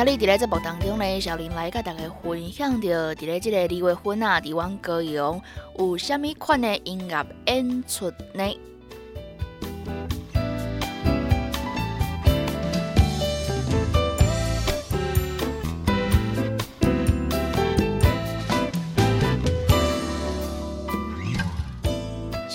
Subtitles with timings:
[0.00, 5.42] 今日伫咧节目当中咧，小林来甲大家分享着伫咧即个二月份啊，伫阮高雄
[5.76, 8.44] 有虾米款的音乐演出呢？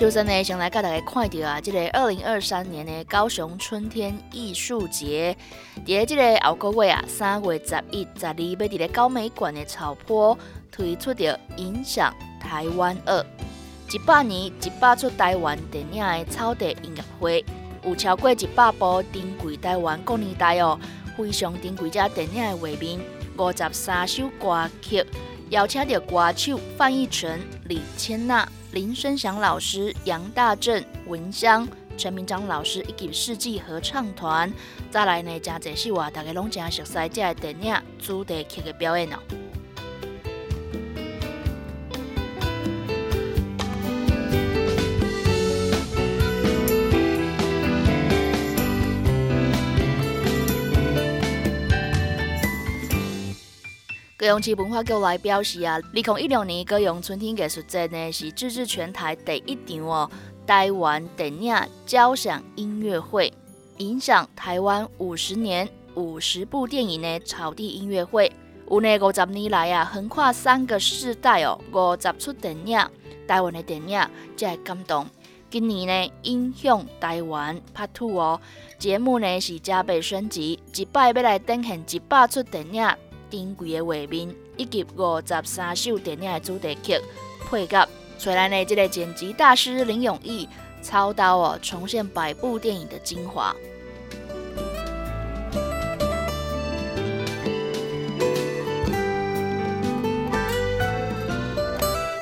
[0.03, 5.33] 首先呢，先来甲大家看到啊，即个二零二三年的高雄春天艺术节，
[5.85, 10.37] 伫咧即个后个月啊，三月十一、十二，要伫咧高美馆的草坡
[10.69, 13.25] 推出着影响台湾二。
[13.93, 17.45] 一百年一百出台湾电影的草地音乐会，
[17.85, 20.77] 有超过一百部珍贵台湾国年代哦，
[21.15, 22.99] 非常珍贵只电影的画面，
[23.37, 25.01] 五十三首歌曲，
[25.51, 28.45] 邀请着歌手范逸臣、李千娜。
[28.73, 34.51] 林声祥老师、杨大正、文香、陈明章老师以及世纪合唱团，
[34.89, 39.17] 再来呢，真侪是话大家拢真熟悉这个电影主题曲的表演哦。
[54.23, 60.11] 高雄市文化局来表示啊，二零一六年高雄春天艺术节呢是自治全台第一场哦，
[60.47, 61.53] 台湾电影
[61.85, 63.33] 交响音乐会，
[63.79, 68.31] 影响台湾五十年五十部电影的草地音乐会。
[68.71, 72.79] 有呢五十年来啊，横跨三个世代哦，五十出电影，
[73.27, 73.99] 台湾的电影
[74.37, 75.05] 才会感动。
[75.49, 78.39] 今年呢，影响台湾拍土哦，
[78.79, 82.87] 节目呢是加倍升级，一摆要来展现一百出电影。
[83.33, 87.01] 珍贵的画面以及五十三首电影的主题曲
[87.49, 87.89] 配角，
[88.19, 90.47] 虽然呢，这个剪辑大师林永义
[90.83, 93.55] 操刀哦，重现百部电影的精华。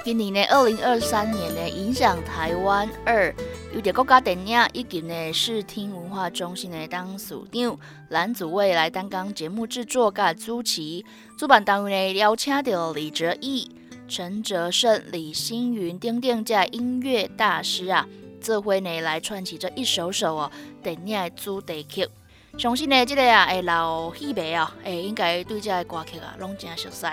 [0.05, 3.35] 今年呢，二零二三年呢，影响台湾二。
[3.73, 11.01] 有着国家电影以及呢视听文化中心的当署长蓝祖蔚来担纲节目制作甲主持，
[11.37, 13.71] 主办单位呢邀请到李哲毅、
[14.09, 18.05] 陈哲胜、李星云等等这音乐大师啊，
[18.41, 20.51] 这回呢来串起这一首首哦
[20.83, 22.05] 电影的主题曲。
[22.57, 27.05] 相信呢，这个啊会老戏迷啊，会应该对这个歌曲啊拢真熟悉。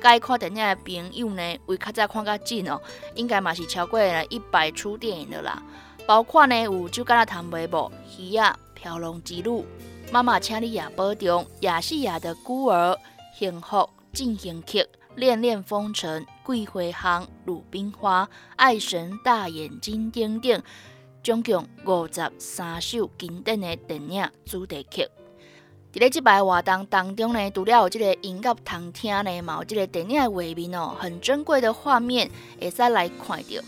[0.00, 2.80] 该看电影的朋友呢，为较早看较近哦，
[3.16, 5.60] 应该嘛是超过了一百出电影的啦。
[6.06, 7.90] 包括呢有《酒干谈微博》
[8.22, 9.62] 《鱼啊飘龙之路》
[10.12, 12.92] 《妈妈请你也保重》《亚细亚的孤儿》
[13.38, 14.80] 《幸福进行曲》
[15.16, 18.24] 《恋恋风尘》《桂花香》《鲁冰花》
[18.56, 20.62] 《爱神大眼睛》等等，
[21.22, 25.08] 总共五十三首经典的电影主题曲。
[25.90, 33.64] 伫咧即摆活动当中呢，除了有即个音乐通听呢，嘛有即个电影的画面哦，很珍贵的画面会使来看到。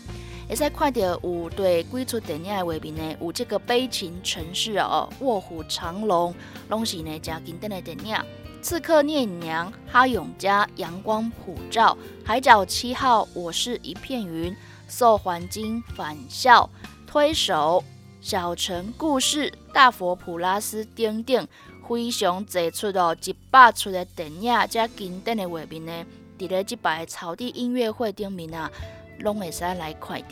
[0.49, 6.33] 会使看到有对几出电影的画面呢，有这个悲情城市哦，卧虎藏龙，
[6.69, 8.15] 拢是呢真经典的电影。
[8.61, 14.55] 刺客聂隐娘、哈永家、阳光普照、海角七号、我是一片云、
[14.87, 16.69] 受环境返校、
[17.05, 17.83] 推手、
[18.21, 21.47] 小城故事、大佛普拉斯等等，
[21.87, 26.05] 非常侪出哦一百出的电影，加经典的画面呢，
[26.39, 28.71] 伫咧即摆草地音乐会顶面啊。
[29.19, 30.27] 拢会使来看到。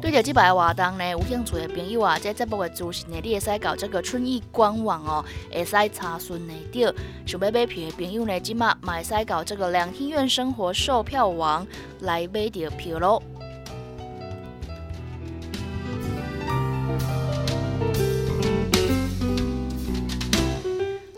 [0.00, 6.94] 对着即摆活动呢，有兴趣的朋友啊，在节目的资讯呢，你会使到这个春意官网哦，会使查询得到。
[7.24, 11.66] 想要买票的朋友呢，即马买使到这个两厅院生活售票网
[12.00, 13.22] 来买到票咯。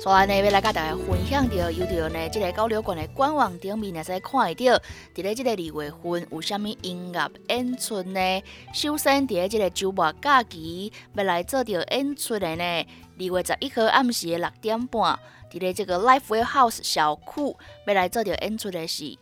[0.06, 4.79] 所以呢，要来甲大家分享到，有着呢，即个交流馆的官网顶面，也使看得到，
[5.12, 8.20] 伫咧即个二月份有啥物音乐演出呢？
[8.73, 12.87] 首先，伫咧即个周末假期要来做着演出的呢，二
[13.19, 15.19] 月十一号暗时的六点半，
[15.50, 19.19] 伫咧即个 Life Warehouse 小库要来做着演出的是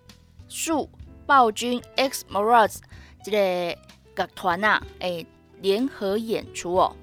[0.49, 0.91] 树
[1.25, 2.77] 暴君 X Morals
[3.23, 5.27] 即个乐团啊，诶，
[5.63, 6.95] 联合演出哦。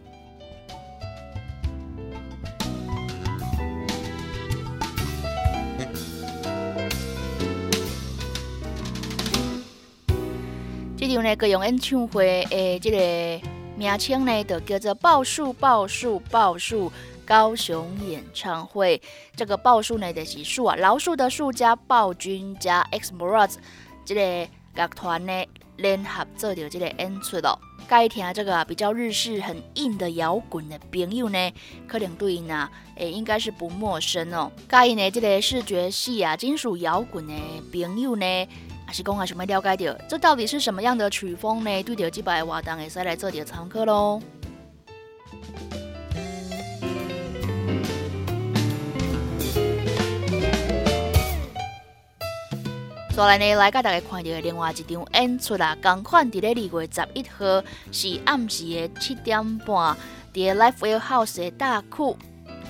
[11.13, 16.91] 场呢，各用演唱会的这个名称呢，就叫做“报数报数报数
[17.25, 19.01] 高雄演唱会”。
[19.35, 23.59] 这个“报数”呢，就是数啊，老鼠的数加暴君加 X m o r a z
[24.05, 25.45] 这个乐团呢
[25.77, 27.59] 联合做的这个演出咯。
[27.87, 31.51] 该听这个比较日式、很硬的摇滚的朋友呢，
[31.87, 34.51] 可能对呢，诶，应该是不陌生哦。
[34.67, 37.33] 该呢，这个视觉系啊，金属摇滚的
[37.71, 38.47] 朋友呢。
[38.91, 41.83] 是讲啊，想要了解到这到底是什么样的曲风呢？
[41.83, 44.21] 对着几百活动，会使来做点参考咯。
[53.13, 59.95] 再来呢，来甲大家看到另外一场演出啦，同款伫咧二月十一号是暗时的七点半，
[60.33, 62.17] 伫 Life House 的大库。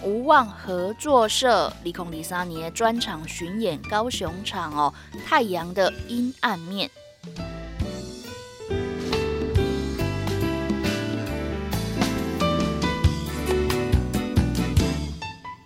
[0.03, 4.94] 无望合作社李孔李三年专场巡演高雄场哦，
[5.27, 6.89] 太阳的阴暗面。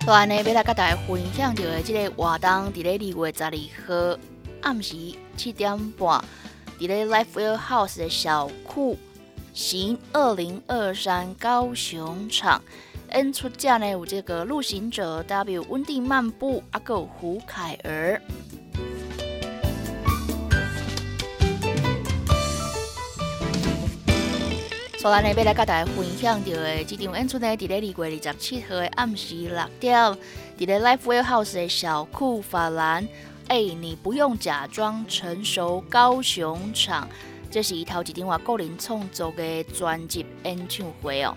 [0.07, 3.51] 来呢，要来跟大家分享到的这个活动，伫咧二月十二
[3.87, 4.19] 号
[4.61, 4.95] 暗时
[5.35, 6.23] 七点半，
[6.77, 8.99] 伫咧 Life House 的小库
[9.53, 12.61] 行二零二三高雄场。
[13.15, 18.21] N 出价呢有这个陆行者 W 温蒂漫步阿狗胡凯儿。
[24.99, 29.97] 所以呢，要来跟大家分享到的这场演出呢，伫咧二月二十七号的暗时六点，
[30.57, 33.07] 伫咧 Life Well House 的小库法兰。
[33.47, 37.07] 哎，你不用假装成熟，高雄场，
[37.49, 41.33] 这是一套一场话个人创作的专辑演唱会哦。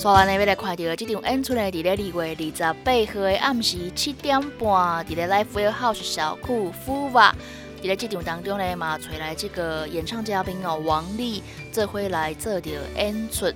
[0.00, 7.36] 所以呢，要来看到这场演出呢，伫咧二月二十八号的暗时七点半，伫咧 Life House 小库夫瓦。
[7.82, 13.52] 伫咧这场当中呢，嘛找来这个演唱嘉宾哦，王丽，这回来做着演出。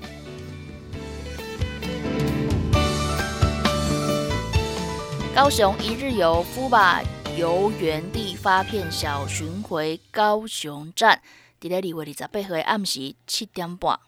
[5.34, 7.00] 高雄一日游夫吧
[7.38, 11.22] 游园地发片小巡回高雄站，
[11.58, 13.98] 伫咧二月二十八号的暗时七点半。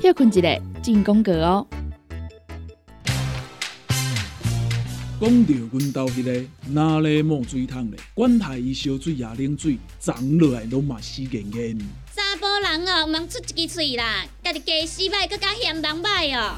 [0.00, 1.66] 休困一下，进广告哦。
[5.20, 7.98] 讲到阮兜迄个哪里冒水桶咧？
[8.14, 11.76] 管他伊烧水也冷水，长落来拢嘛死严严。
[12.14, 16.54] 查甫人哦，毋通出一支喙啦，家己家洗歹，更加嫌人歹哦。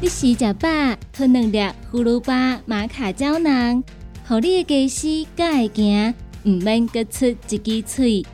[0.00, 1.58] 你食食饱，吞两粒
[1.92, 3.84] 葫芦巴、马卡胶囊，
[4.26, 8.26] 互你的家洗才会行，毋免搁出一支喙。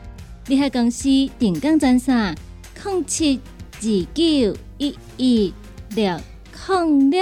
[0.47, 2.33] 你喺公司定岗赚啥？
[2.81, 3.41] 控七。
[3.83, 5.51] 二九一一
[5.95, 6.15] 六
[6.67, 7.19] 零六，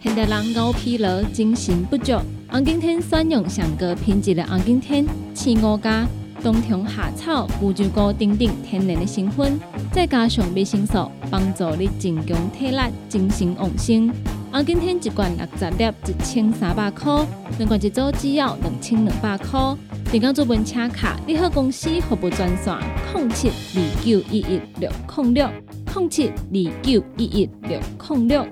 [0.00, 2.12] 现代人熬疲劳，精神不足。
[2.48, 6.06] 红景天选用上高品质的红景天，青五加
[6.40, 9.58] 冬虫夏草、乌鸡菇等等天然的成分，
[9.92, 14.12] 再加上维生素，帮助你增强体力、精神旺盛。
[14.54, 17.26] 红景天一罐六十粒，一千三百块；
[17.58, 19.76] 两罐一组只要两千两百块。
[20.12, 22.78] 电工做文车卡，你好公司服务专线：
[23.12, 25.48] 零七二九一一六零六
[25.96, 28.46] 零七二九一一六零六。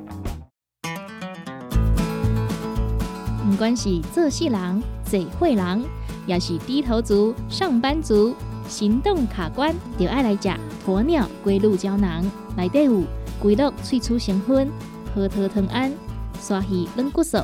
[3.49, 5.85] 不管是做事人、嘴会人，
[6.27, 8.35] 也是低头族、上班族，
[8.67, 10.49] 行动卡关，就爱来吃
[10.85, 12.29] 鸵鸟龟鹿胶囊。
[12.57, 13.05] 内底有
[13.39, 14.69] 龟鹿萃取成分，
[15.15, 15.93] 核桃藤胺、
[16.41, 17.39] 刷鱼软骨素，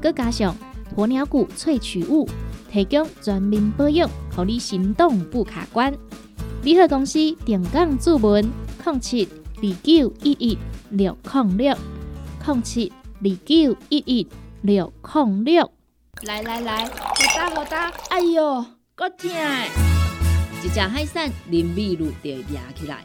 [0.00, 0.56] 佮加上
[0.96, 2.28] 鸵鸟骨萃取物。
[2.72, 5.92] 提供全面保养，让你行动不卡关。
[6.62, 8.48] 联合公司定岗注文：
[8.84, 10.56] 零七二九一一
[10.90, 11.76] 六零六
[12.46, 14.28] 零七二九一一
[14.62, 15.72] 六零六。
[16.22, 16.92] 来来来，好
[17.36, 17.90] 打好打！
[18.10, 19.28] 哎呦，够痛！
[20.62, 23.04] 一只海扇淋雨露就压起来，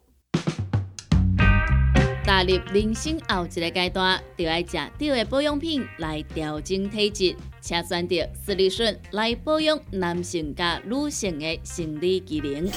[2.31, 12.71] 踏入人生后一个阶段，就要食对的保养品来调整体质，请选择斯利顺来保养男性加女性的生理机能，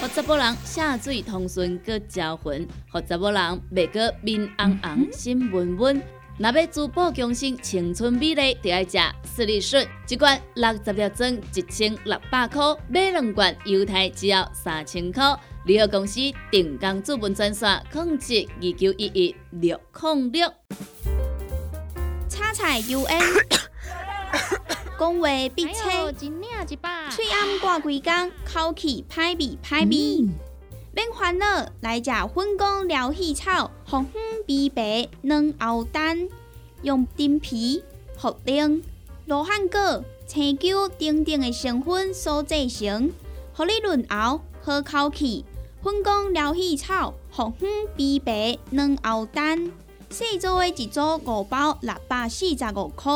[0.00, 6.00] 让查甫人下水通顺佮招魂，让查甫人袂过面红红心温温。
[6.38, 15.36] 若要珠宝更新、青春美丽，就要食斯利顺，一罐六十粒装，一千六百块；买两罐，犹太只要三千块。
[15.66, 20.48] 联合公司定岗资本专线：控制二九一一六零六。
[22.28, 23.20] 叉彩 U N，
[24.96, 30.28] 讲话必切，嘴暗挂规工，口气歹味歹味。
[30.92, 36.28] 免烦恼，来食粉工疗气草，红粉枇杷软藕丹，
[36.82, 37.82] 用丁皮、
[38.16, 38.82] 茯苓、
[39.24, 43.10] 罗汉果、青椒等等的成分所制成，
[43.52, 45.44] 合你润喉好口气。
[45.86, 49.70] 粉工疗气草，红粉枇杷软藕丹，
[50.10, 53.12] 细组的一组五包六百四十五块，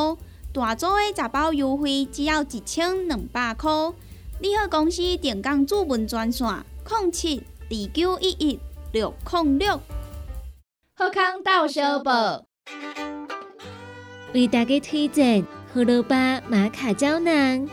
[0.52, 3.72] 大组的十包优惠只要一千两百块。
[4.38, 6.46] 你好，公司电工主文专线：
[6.88, 7.42] 零七。
[7.70, 8.60] 二九一一
[8.92, 9.80] 六零六，
[10.94, 12.44] 好康到小报，
[14.32, 16.14] 为大家推荐胡萝卜
[16.46, 17.68] 玛卡胶囊，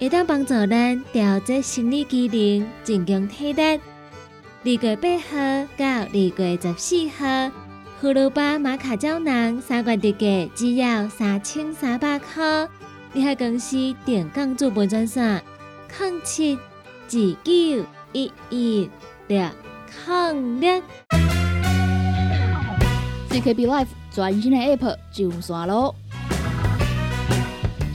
[0.00, 3.80] 会当帮助咱调节生理机能，增强体力。
[4.64, 5.36] 二月八号
[5.76, 7.50] 到二月十四号，
[8.00, 12.68] 胡萝卜玛卡胶囊三罐特价只要三千三百块。
[13.12, 15.40] 你喺公司电工做本专线：
[16.00, 18.90] 零七二九一一。
[19.28, 19.48] 六
[19.86, 20.82] 抗六
[23.30, 25.94] ，CKB Life 全新的 App 上线咯！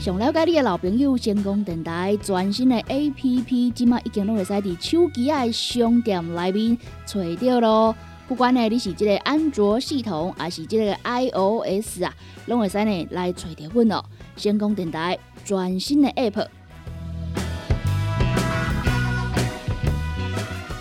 [0.04, 7.96] 想了解你的老朋友，成功电台全新的 App，即马已经拢会使伫手机的商店内面找到咯。
[8.28, 12.12] 不管呢你是即个安卓系统，还是即个 iOS 啊，
[12.44, 14.04] 拢会使呢来找到阮哦。
[14.36, 16.48] 成功电台全新的 App。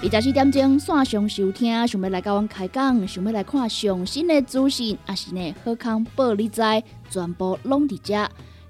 [0.03, 6.61] 二十四点钟线上收听，想要来甲阮开讲，想要来看上新的资讯，还是呢好康报你知，
[7.09, 8.29] 全部拢伫遮。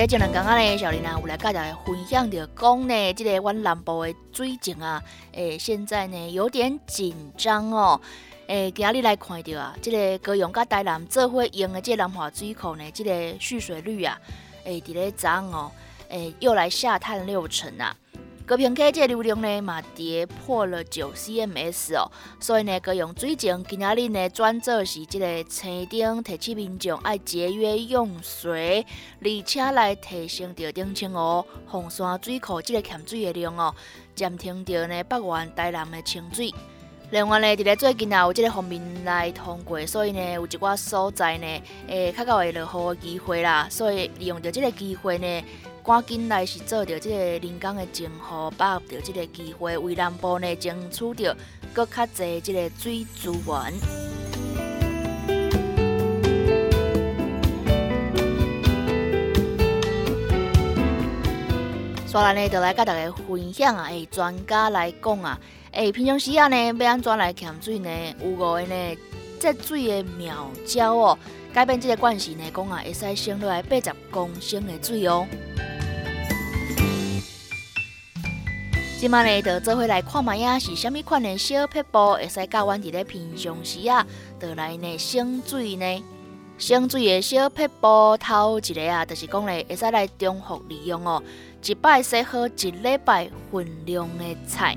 [0.00, 5.02] 咧前两刚刚咧，小林啊，有来甲大家分享着讲呢，即个阮南部的水情啊，
[5.32, 8.00] 诶，现在呢有点紧张哦。
[8.46, 14.18] 诶，今日来看着啊，即个高雄甲台南做伙用的即个南华水库呢，即个蓄水率啊，
[14.64, 15.70] 诶，伫咧涨哦，
[16.08, 17.94] 诶，又来下探六成啊。
[18.50, 28.84] 高平溪这流量呢嘛跌破了九 cms 哦，所以呢，高用水情今仔日呢转做是即个青顶提起民众爱节约用水，
[29.20, 33.72] 而且来提升着顶清哦，红山水库即个欠水的量哦，
[34.16, 36.52] 暂停着呢北湾台南的清水。
[37.12, 41.46] 另外呢，伫咧最近啊有即个方面来通过，所以呢有一寡所在呢，
[41.86, 45.44] 诶，较较会落雨的机会啦，所以利用着即个机会呢。
[45.90, 51.36] 赶紧来是做着即个人工的净化，把握着即个机会，为南部呢争取着
[51.74, 53.72] 更较侪即个水资源。
[62.06, 63.88] 刷来呢，就来甲大家分享啊！
[63.88, 65.40] 诶，专家来讲啊，
[65.72, 67.90] 诶，平常时啊呢，要安怎来潜水呢？
[68.22, 68.96] 有五个呢，
[69.40, 71.18] 节水的妙招哦。
[71.52, 75.26] 改变这个惯性呢，讲啊会使省落来八十公升的水哦。
[79.00, 84.06] 今晚呢，就做回来看卖呀，是虾米款的小撇步会使教阮伫咧平常时啊，
[84.38, 86.04] 就来呢省水呢？
[86.58, 91.22] 省水的小撇步头一个啊，就是讲咧会使来重复利用哦，
[91.64, 94.76] 一摆洗好一礼拜分量的菜。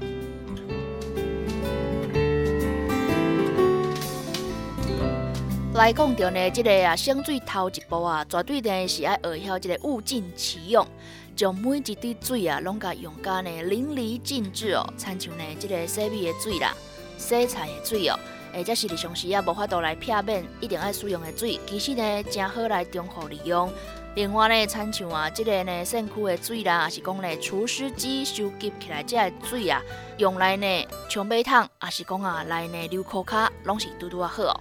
[5.74, 10.88] 来讲到呢，这个啊省水头一步啊，绝对呢是爱学晓即个物尽其用。
[11.36, 16.74] 将每一滴水啊，拢甲用甲呢淋漓尽致哦，参像呢即个洗米的水啦、
[17.18, 18.18] 洗菜的水哦，
[18.54, 23.72] 或者是日常时啊无法度来避免一定爱使用的水，其实呢正好来重复利用。
[24.16, 29.82] 另外呢，参像啊即个呢剩区的水啦，也是讲呢除湿机收集起来即个水啊，
[30.18, 34.60] 用来呢冲马桶，也是讲啊来呢流裤卡，拢是拄拄啊好哦。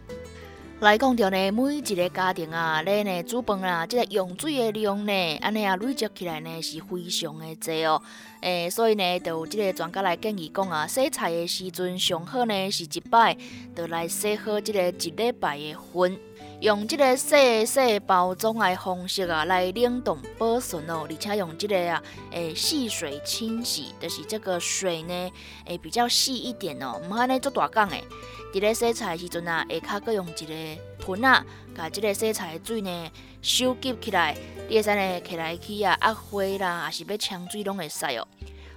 [0.82, 8.02] 来讲着呢，每一个家庭啊，咧呢煮饭啊，即个用水的量呢，安尼啊累积起来呢是非常的多哦。
[8.40, 13.36] 诶，所以呢，就有即个专家来建议讲啊，洗菜的时阵上好呢是一摆，
[13.76, 16.18] 就来洗好即个一礼拜的份，
[16.62, 22.00] 用即个细细包装的方式啊来冷冻保存哦，而且用即个啊
[22.30, 25.32] 诶细水清洗，就是这个水呢
[25.64, 28.04] 诶比较细一点哦，毋安尼做大缸诶。
[28.54, 30.54] 伫咧洗菜时阵啊，下骹搁用一个
[31.04, 31.44] 盆啊，
[31.76, 33.10] 甲即个洗菜水呢
[33.42, 34.36] 收集起来，
[34.68, 38.24] 你会使呢起来去啊压花啦，也是要呛水拢会使哦。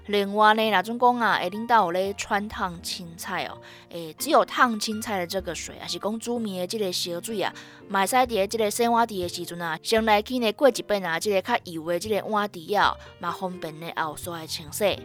[0.08, 3.58] 另外呢，若种讲啊，下领导有咧穿烫青菜哦，
[3.90, 7.52] 诶，只有烫青菜的这个水，也是讲煮面的这个烧水啊，
[7.88, 15.00] 买使伫咧即个洗碗池的时阵啊，先来去呢过一遍啊，即个较油的即个碗池啊，嘛方便呢后续的清洗。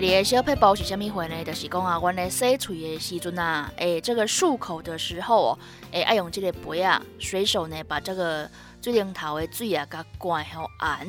[0.00, 1.44] 第二个小配包是虾米货呢？
[1.44, 5.58] 就是讲啊，阮咧洗嘴的时阵啊，诶，这个漱口的时候哦，
[5.92, 8.50] 诶，爱用这个杯啊，随手呢把这个
[8.82, 11.06] 水龙头的水啊，甲关好按。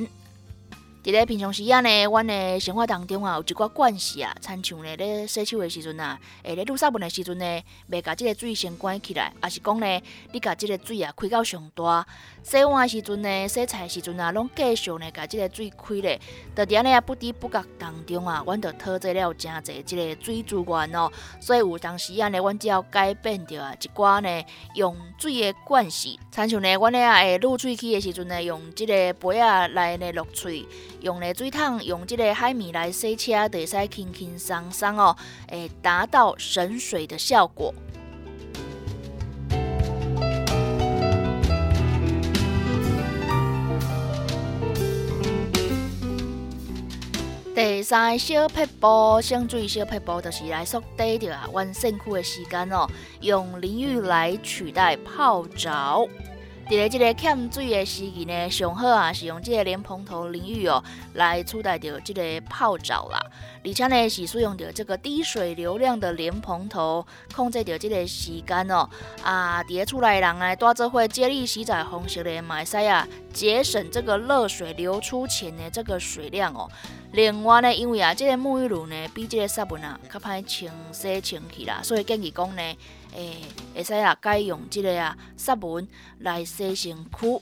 [1.05, 12.03] 伫咧平常时啊呢，阮的生活当中啊，有一寡惯习啊，亲像咧咧洗手的时阵啊，诶，咧撸沙盆的时阵呢，袂甲即个水先关起来，也是讲呢，你甲即个水啊开到上大，
[12.41, 16.19] 洗碗的时阵呢，洗菜的时阵啊，拢继续呢，甲即个水开咧，
[16.55, 30.67] 就伫安尼啊不知不觉当中啊，阮就讨债了真侪即个水资源哦，所以有当时啊呢，阮只要改变着啊一寡呢用水的惯习，亲像呢，阮咧啊会撸喙齿的时阵呢，用即个杯啊来呢落喙。
[31.05, 35.15] 用咧水桶，用即个海绵来洗车，就会使轻轻松松哦，
[35.49, 37.71] 诶，达到省水的效果。
[47.53, 52.89] 第三小撇步，省水小撇步，就是来缩短着啊，完剩区的时间哦，
[53.21, 56.07] 用淋浴来取代泡澡。
[56.65, 63.19] 伫咧即个欠水的时期呢，上好啊是用即个莲蓬头淋浴哦，来取代着即个泡澡啦。
[63.63, 68.89] 而且呢是使用着这个低水流量的莲蓬头，控制着即个时间哦。
[69.21, 76.67] 啊，伫咧厝内人啊，带做会接力洗澡方式的马赛啊，节省这个热水流出前的这个水量哦。
[77.11, 82.61] 另外呢，因为啊，即个沐浴露呢，比即个纱布啊较歹清洗清气啦，所以建议讲呢。
[83.17, 83.37] 诶，
[83.73, 85.87] 会使啊，改用即个啊，湿文
[86.19, 87.41] 来洗身躯。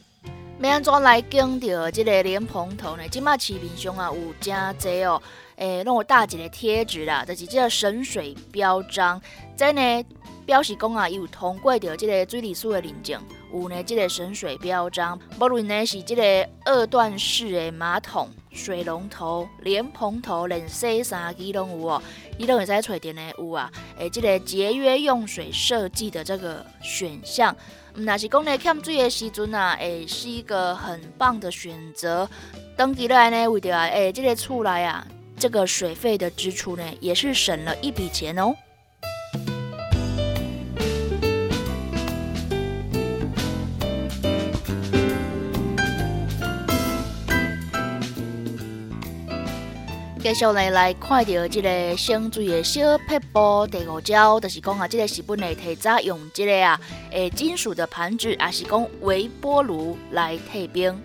[0.61, 3.09] 要安怎来拣着即个莲蓬头呢？
[3.09, 5.19] 即马市面上啊有真侪哦，
[5.55, 9.19] 诶，拢有大一个贴纸啦，就是即个神水标章。
[9.57, 10.05] 即呢
[10.45, 13.19] 表示讲啊，伊有通过着即个水利署的认证，
[13.53, 15.17] 有呢即个省水标章。
[15.39, 22.03] 无论呢是即个二段式的马桶、水龙头、莲蓬头，连洗衫机拢有哦。
[22.37, 27.55] 你都会使找点呢有啊，诶，即个节约用水设计的这个选项，
[27.93, 32.27] 那是讲呢欠水的时阵啊，诶，是一个很棒的选择。
[32.75, 35.05] 登记来呢，为着啊，诶，这个厝内啊，
[35.37, 38.55] 这个水费的支出呢，也是省了一笔钱哦。
[50.33, 60.99] 继续来来看到这个省水的小撇步，第五招就是讲啊，这个是本来提早用这个啊，诶，金属的盘子，也是讲微波炉来退冰。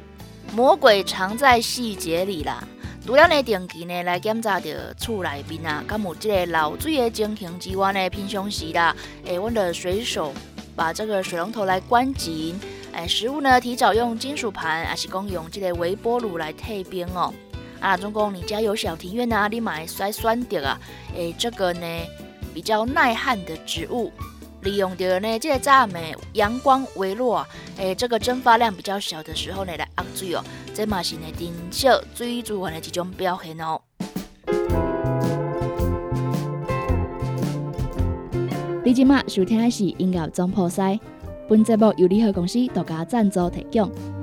[0.54, 2.66] 魔鬼藏在细节里啦。
[3.04, 10.32] 除了呢定期呢来检查着厝内面啊，咁有这个漏水的情形之外呢，平常时啦，诶，我的随手
[10.74, 12.58] 把这个水龙头来关紧，
[12.94, 17.30] 诶，食物呢提早用金属盘，也是讲用这个微波炉来退冰哦。
[17.80, 20.80] 啊，总共你家有小庭院啊，你买筛选掉啊，
[21.14, 21.80] 诶，这个呢
[22.52, 24.10] 比较耐旱的植物，
[24.62, 26.00] 利用掉呢这个早的
[26.32, 30.42] 阳光微弱，诶，这个蒸发量比较小的时候呢来压水哦，
[30.74, 33.80] 这嘛是呢丁小水资源的一种表现哦。
[38.84, 40.98] 你今麦收听的是音乐总破塞，
[41.48, 44.17] 本节目由联合公司独家赞助提供。